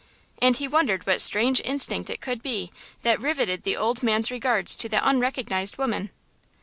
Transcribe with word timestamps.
And 0.41 0.57
he 0.57 0.67
wondered 0.67 1.05
what 1.05 1.21
strange 1.21 1.61
instinct 1.63 2.09
it 2.09 2.21
could 2.21 2.41
be 2.41 2.71
that 3.03 3.21
riveted 3.21 3.61
the 3.61 3.77
old 3.77 4.01
man's 4.01 4.31
regards 4.31 4.75
to 4.77 4.89
that 4.89 5.03
unrecognized 5.05 5.77
woman. 5.77 6.09